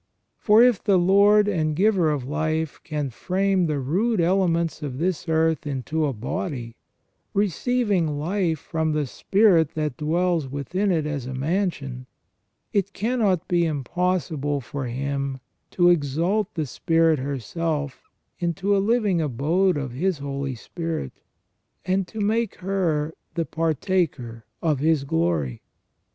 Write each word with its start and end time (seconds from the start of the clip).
For 0.39 0.63
if 0.63 0.83
the 0.83 0.97
Lord 0.97 1.47
and 1.47 1.75
Giver 1.75 2.09
of 2.09 2.27
life 2.27 2.81
can 2.83 3.11
frame 3.11 3.67
the 3.67 3.77
rude 3.79 4.19
elements 4.19 4.81
of 4.81 4.97
this 4.97 5.29
earth 5.29 5.67
into 5.67 6.07
a 6.07 6.11
body, 6.11 6.75
receiving 7.35 8.17
life 8.17 8.57
from 8.57 8.93
the 8.93 9.05
spirit 9.05 9.75
that 9.75 9.97
dwells 9.97 10.47
within 10.47 10.91
it 10.91 11.05
as 11.05 11.27
a 11.27 11.35
mansion, 11.35 12.07
it 12.73 12.93
cannot 12.93 13.47
be 13.47 13.63
impossible 13.63 14.59
for 14.59 14.87
Him 14.87 15.39
to 15.69 15.89
exalt 15.91 16.51
the 16.55 16.65
spirit 16.65 17.19
herself 17.19 18.01
into 18.39 18.75
a 18.75 18.81
living 18.81 19.21
abode 19.21 19.77
of 19.77 19.91
His 19.91 20.17
Holy 20.17 20.55
Spirit, 20.55 21.13
and 21.85 22.07
to 22.07 22.19
make 22.19 22.55
her 22.55 23.13
the 23.35 23.45
partaker 23.45 24.45
of 24.63 24.79
His 24.79 25.03
glory. 25.03 25.61